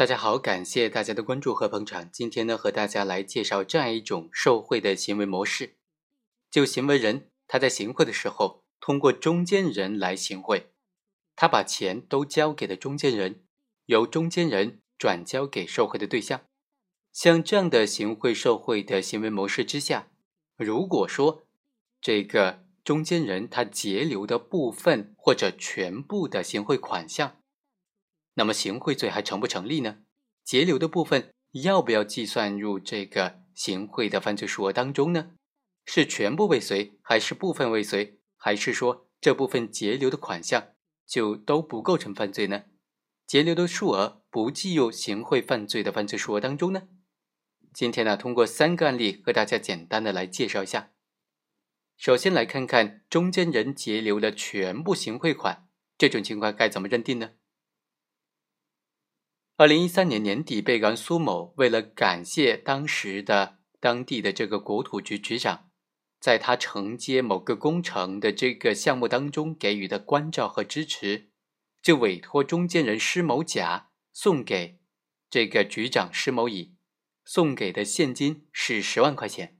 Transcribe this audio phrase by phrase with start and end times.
[0.00, 2.08] 大家好，感谢大家的关注和捧场。
[2.10, 5.76] 今天呢，和大家来介绍这样一种受贿的行为模式。
[6.50, 10.70] 就行为人他在行贿的时候，通过中间人来行贿，
[11.36, 13.44] 他把钱都交给了中间人，
[13.84, 16.40] 由中间人转交给受贿的对象。
[17.12, 20.08] 像这样的行贿受贿的行为模式之下，
[20.56, 21.44] 如果说
[22.00, 27.39] 这个中间人他截留的部分或者全部的行贿款项，
[28.34, 29.98] 那么行贿罪还成不成立呢？
[30.44, 35.32] 截留的部分要不要计算入这个行贿的犯罪数额当中呢？
[35.84, 40.74] 是全部未遂，还是部分未遂，还是说这部分截留的款项
[41.06, 42.64] 就都不构成犯罪呢？
[43.26, 46.88] 截留的数额不计入行贿犯罪的犯罪数额当中呢？
[47.72, 50.90] 今天呢，通过三个案例和大家简单的来介绍一下。
[51.96, 55.68] 首先来看看中间人截留的全部行贿款，
[55.98, 57.32] 这种情况该怎么认定呢？
[59.60, 65.68] 二零一三年年底，被告人苏某为了感谢当时的当地的这个国土局局长，
[66.18, 71.28] 在他承接某个工程的这个项目当中给予的关照和支持，
[71.82, 74.80] 就委托中间人施某甲送给
[75.28, 76.76] 这个局长施某乙，
[77.26, 79.58] 送给的现金是十万块钱。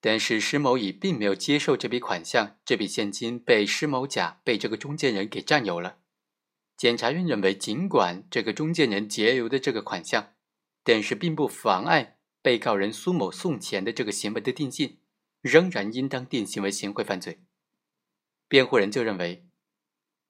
[0.00, 5.98] 但是施某乙并没有接受这笔款项，这笔现金被施某甲被这个中间人给占有了。
[6.76, 10.34] 检察院认为，尽管这个中间人截留的这个款项，
[10.84, 14.98] 但是并不妨碍被告人苏某送钱的这个行为的定性，
[15.40, 17.40] 仍然应当定性为行贿犯罪。
[18.46, 19.48] 辩护人就认为，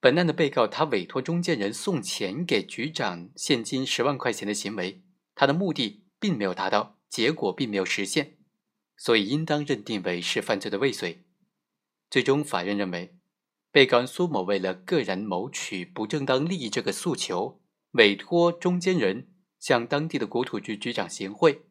[0.00, 5.02] 本案的被告他委托中间人送钱给局长现金十万块钱的行为，
[5.34, 8.38] 他的目的并没有达到，结果并没有实现，
[8.96, 11.26] 所以应当认定为是犯罪的未遂。
[12.08, 13.19] 最终，法院认为。
[13.72, 17.60] 被告人苏某为了个人谋取不正当利益这个诉求，
[17.92, 21.62] 委托中间人向当地的国土局局长行贿。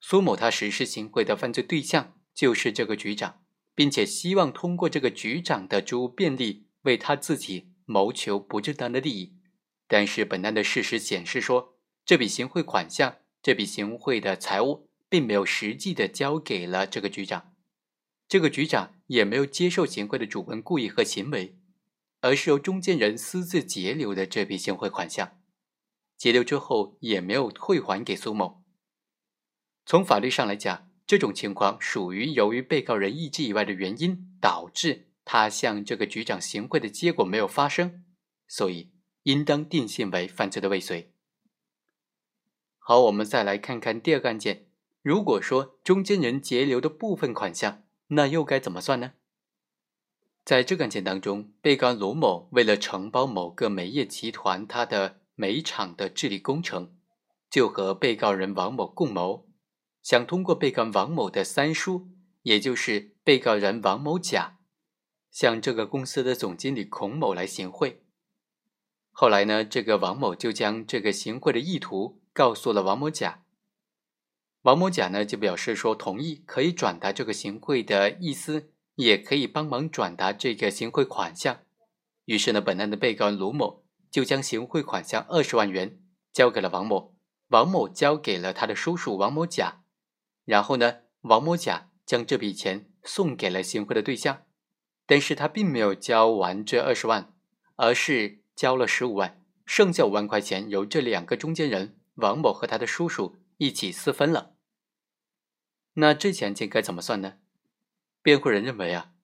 [0.00, 3.42] 苏某他实施行贿的犯罪对象就是这个局长，
[3.74, 9.36] 并且希望通过这个局长的职务便利为他自己谋求不正当的利益。
[9.88, 11.74] 但是本案的事实显示说，
[12.04, 17.54] 这笔行贿款项、这笔行贿的财物并没有实际的交给了这个局长。
[18.28, 21.56] 这个局长也没有接受行贿的主观故意和行为，
[22.20, 25.38] 而是由中间人私自截留的这笔行贿款项，
[26.14, 28.62] 截留之后也没有退还给苏某。
[29.86, 38.04] 从法律上来讲，这种情况属于由于被告人意志以外的原因导致他向这个局长行贿的结果没有发生，
[38.46, 41.14] 所以应当定性为犯罪的未遂。
[42.78, 44.66] 好，我们再来看看第二个案件，
[45.00, 47.84] 如果说中间人截留的部分款项。
[48.08, 49.12] 那又该怎么算呢？
[50.44, 56.96] 在这个案件当中，被告卢某为了承包某个煤业集团它的煤厂的治理工程，
[57.50, 59.46] 就和被告人王某共谋，
[60.02, 62.08] 想通过被告王某的三叔，
[62.42, 64.58] 也就是被告人王某甲，
[65.30, 68.02] 向这个公司的总经理孔某来行贿。
[69.10, 73.44] 后来呢，这个王某就将这个行贿的意图告诉了王某甲。
[74.62, 81.60] 王某甲呢就表示说同意，可以转达这个行贿的意思，也可以帮忙转达这个行贿款项。
[82.24, 86.00] 于是呢，本案的被告人卢某就将行贿款项二十万元
[86.32, 87.14] 交给了王某，
[87.48, 89.84] 王某交给了他的叔叔王某甲。
[90.44, 94.42] 然后呢，王某甲将这笔钱送给了行贿的对象，
[95.06, 97.32] 但是他并没有交完这二十万，
[97.76, 103.36] 而是交了十五万，剩下五万块钱由这两个中间人王某和他的叔叔。
[103.58, 104.54] 一起私分了，
[105.94, 107.38] 那这起案件该怎么算呢？
[108.22, 109.14] 辩护人认为啊，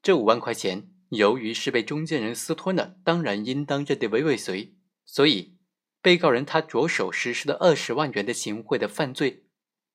[0.00, 5.58] 这五万块钱由于是被中间人私吞的，当然应当认定为未遂，所以
[6.00, 9.46] 被告人他着手实施的二十万元的行贿的犯罪，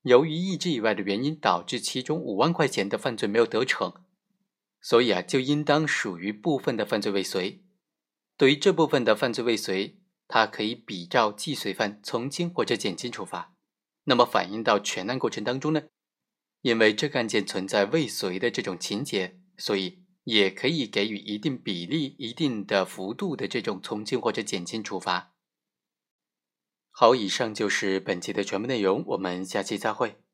[0.01, 4.03] 由于意志以外的原因导致其中五万块钱的犯罪没有得逞，
[4.81, 7.63] 所以啊就应当属于部分的犯罪未遂。
[8.35, 13.54] 对于这部分的犯罪未遂，他可以比照既遂犯从轻或者减轻处罚。
[14.05, 15.83] 那么反映到全案过程当中呢，
[16.61, 25.35] 因为这个案件存在未遂的这种情节，所以也可以给予一定比例、一定的幅度的这种从轻或者减轻处罚。
[26.91, 30.24] 好，以上就是本期的全部内容，我们下期再会。